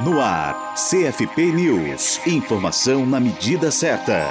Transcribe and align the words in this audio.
No 0.00 0.20
ar, 0.20 0.74
CFP 0.74 1.52
News. 1.52 2.20
Informação 2.26 3.06
na 3.06 3.20
medida 3.20 3.70
certa. 3.70 4.26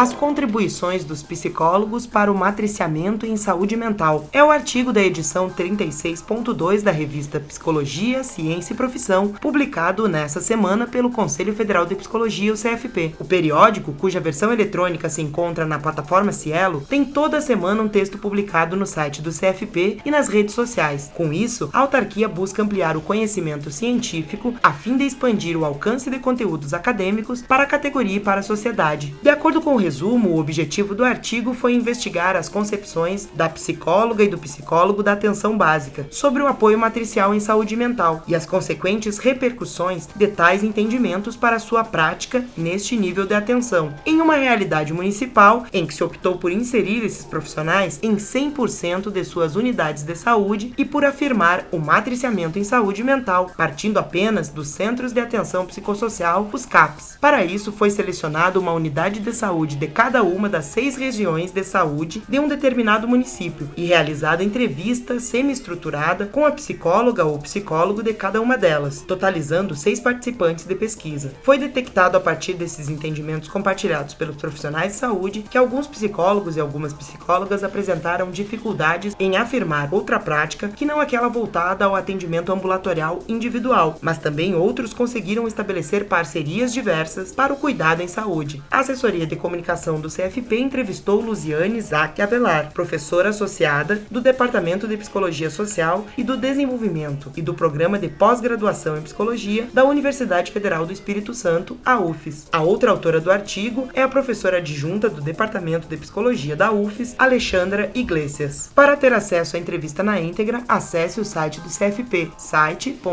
As 0.00 0.14
contribuições 0.14 1.04
dos 1.04 1.22
psicólogos 1.22 2.06
para 2.06 2.32
o 2.32 2.34
matriciamento 2.34 3.26
em 3.26 3.36
saúde 3.36 3.76
mental 3.76 4.26
é 4.32 4.42
o 4.42 4.50
artigo 4.50 4.94
da 4.94 5.02
edição 5.02 5.50
36.2 5.50 6.80
da 6.80 6.90
revista 6.90 7.38
Psicologia, 7.38 8.24
Ciência 8.24 8.72
e 8.72 8.76
Profissão, 8.76 9.28
publicado 9.28 10.08
nesta 10.08 10.40
semana 10.40 10.86
pelo 10.86 11.10
Conselho 11.10 11.54
Federal 11.54 11.84
de 11.84 11.96
Psicologia, 11.96 12.50
o 12.50 12.56
CFP. 12.56 13.14
O 13.18 13.26
periódico, 13.26 13.92
cuja 13.92 14.20
versão 14.20 14.50
eletrônica 14.50 15.10
se 15.10 15.20
encontra 15.20 15.66
na 15.66 15.78
plataforma 15.78 16.32
Cielo, 16.32 16.82
tem 16.88 17.04
toda 17.04 17.40
semana 17.42 17.82
um 17.82 17.88
texto 17.88 18.16
publicado 18.16 18.76
no 18.76 18.86
site 18.86 19.20
do 19.20 19.30
CFP 19.30 19.98
e 20.02 20.10
nas 20.10 20.28
redes 20.28 20.54
sociais. 20.54 21.10
Com 21.14 21.30
isso, 21.30 21.68
a 21.74 21.80
autarquia 21.80 22.26
busca 22.26 22.62
ampliar 22.62 22.96
o 22.96 23.02
conhecimento 23.02 23.70
científico 23.70 24.54
a 24.62 24.72
fim 24.72 24.96
expandir 25.04 25.56
o 25.56 25.64
alcance 25.64 26.10
de 26.10 26.18
conteúdos 26.18 26.74
acadêmicos 26.74 27.42
para 27.42 27.62
a 27.62 27.66
categoria 27.66 28.16
e 28.16 28.20
para 28.20 28.40
a 28.40 28.42
sociedade. 28.42 29.14
De 29.22 29.28
acordo 29.28 29.60
com 29.60 29.74
o 29.74 29.78
resumo, 29.78 30.30
o 30.30 30.38
objetivo 30.38 30.94
do 30.94 31.04
artigo 31.04 31.54
foi 31.54 31.74
investigar 31.74 32.36
as 32.36 32.48
concepções 32.48 33.28
da 33.34 33.48
psicóloga 33.48 34.24
e 34.24 34.28
do 34.28 34.38
psicólogo 34.38 35.02
da 35.02 35.12
atenção 35.12 35.56
básica 35.56 36.06
sobre 36.10 36.42
o 36.42 36.46
apoio 36.46 36.78
matricial 36.78 37.34
em 37.34 37.40
saúde 37.40 37.76
mental 37.76 38.22
e 38.26 38.34
as 38.34 38.46
consequentes 38.46 39.18
repercussões 39.18 40.08
de 40.14 40.26
tais 40.26 40.62
entendimentos 40.62 41.36
para 41.36 41.58
sua 41.58 41.84
prática 41.84 42.44
neste 42.56 42.96
nível 42.96 43.26
de 43.26 43.34
atenção, 43.34 43.94
em 44.04 44.20
uma 44.20 44.36
realidade 44.36 44.92
municipal 44.92 45.64
em 45.72 45.86
que 45.86 45.94
se 45.94 46.04
optou 46.04 46.36
por 46.36 46.50
inserir 46.50 47.04
esses 47.04 47.24
profissionais 47.24 47.98
em 48.02 48.16
100% 48.16 49.10
de 49.10 49.24
suas 49.24 49.56
unidades 49.56 50.02
de 50.02 50.14
saúde 50.14 50.72
e 50.76 50.84
por 50.84 51.04
afirmar 51.04 51.66
o 51.70 51.78
matriciamento 51.78 52.58
em 52.58 52.64
saúde 52.64 53.02
mental, 53.02 53.50
partindo 53.56 53.98
apenas 53.98 54.48
dos 54.48 54.68
centros 54.68 54.89
Centros 54.90 55.12
de 55.12 55.20
Atenção 55.20 55.66
Psicossocial, 55.66 56.50
os 56.52 56.66
CAPs. 56.66 57.16
Para 57.20 57.44
isso, 57.44 57.70
foi 57.70 57.90
selecionada 57.90 58.58
uma 58.58 58.72
unidade 58.72 59.20
de 59.20 59.32
saúde 59.32 59.76
de 59.76 59.86
cada 59.86 60.24
uma 60.24 60.48
das 60.48 60.64
seis 60.64 60.96
regiões 60.96 61.52
de 61.52 61.62
saúde 61.62 62.24
de 62.28 62.40
um 62.40 62.48
determinado 62.48 63.06
município 63.06 63.70
e 63.76 63.84
realizada 63.84 64.42
entrevista 64.42 65.20
semi-estruturada 65.20 66.26
com 66.26 66.44
a 66.44 66.50
psicóloga 66.50 67.24
ou 67.24 67.38
psicólogo 67.38 68.02
de 68.02 68.12
cada 68.12 68.40
uma 68.40 68.58
delas, 68.58 69.02
totalizando 69.02 69.76
seis 69.76 70.00
participantes 70.00 70.64
de 70.64 70.74
pesquisa. 70.74 71.32
Foi 71.44 71.56
detectado 71.56 72.16
a 72.16 72.20
partir 72.20 72.54
desses 72.54 72.88
entendimentos 72.88 73.48
compartilhados 73.48 74.14
pelos 74.14 74.34
profissionais 74.34 74.94
de 74.94 74.98
saúde 74.98 75.44
que 75.48 75.56
alguns 75.56 75.86
psicólogos 75.86 76.56
e 76.56 76.60
algumas 76.60 76.92
psicólogas 76.92 77.62
apresentaram 77.62 78.28
dificuldades 78.32 79.14
em 79.20 79.36
afirmar 79.36 79.94
outra 79.94 80.18
prática 80.18 80.68
que 80.68 80.84
não 80.84 81.00
aquela 81.00 81.28
voltada 81.28 81.84
ao 81.84 81.94
atendimento 81.94 82.52
ambulatorial 82.52 83.20
individual, 83.28 83.96
mas 84.00 84.18
também 84.18 84.56
outros 84.56 84.79
outros 84.80 84.94
conseguiram 84.94 85.46
estabelecer 85.46 86.06
parcerias 86.06 86.72
diversas 86.72 87.32
para 87.32 87.52
o 87.52 87.56
cuidado 87.56 88.00
em 88.00 88.08
saúde. 88.08 88.62
A 88.70 88.80
assessoria 88.80 89.26
de 89.26 89.36
comunicação 89.36 90.00
do 90.00 90.08
CFP 90.08 90.58
entrevistou 90.58 91.20
Luziane 91.20 91.78
Zac 91.82 92.22
Avelar, 92.22 92.72
professora 92.72 93.28
associada 93.28 94.00
do 94.10 94.22
Departamento 94.22 94.88
de 94.88 94.96
Psicologia 94.96 95.50
Social 95.50 96.06
e 96.16 96.24
do 96.24 96.34
Desenvolvimento 96.36 97.30
e 97.36 97.42
do 97.42 97.52
Programa 97.52 97.98
de 97.98 98.08
Pós-Graduação 98.08 98.96
em 98.96 99.02
Psicologia 99.02 99.68
da 99.72 99.84
Universidade 99.84 100.50
Federal 100.50 100.86
do 100.86 100.92
Espírito 100.94 101.34
Santo, 101.34 101.76
a 101.84 102.00
UFES. 102.00 102.48
A 102.50 102.62
outra 102.62 102.90
autora 102.90 103.20
do 103.20 103.30
artigo 103.30 103.90
é 103.92 104.00
a 104.02 104.08
professora 104.08 104.56
adjunta 104.58 105.10
do 105.10 105.20
Departamento 105.20 105.86
de 105.88 105.98
Psicologia 105.98 106.56
da 106.56 106.72
UFES, 106.72 107.14
Alexandra 107.18 107.90
Iglesias. 107.94 108.70
Para 108.74 108.96
ter 108.96 109.12
acesso 109.12 109.56
à 109.56 109.58
entrevista 109.58 110.02
na 110.02 110.18
íntegra, 110.18 110.62
acesse 110.66 111.20
o 111.20 111.24
site 111.24 111.60
do 111.60 111.68
CFP, 111.68 112.30
site.cfp.org 112.38 113.10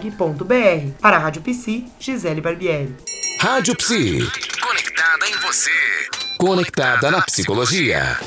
www.psi.org.br. 0.00 0.92
Para 1.00 1.16
a 1.16 1.20
Rádio 1.20 1.42
Psi, 1.42 1.86
Gisele 1.98 2.40
Barbieri. 2.40 2.94
Rádio 3.38 3.76
Psi. 3.76 4.18
Conectada 4.60 5.28
em 5.28 5.36
você. 5.38 5.70
Conectada 6.38 7.10
na 7.10 7.20
psicologia. 7.22 8.18